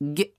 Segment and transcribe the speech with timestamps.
[0.00, 0.34] Get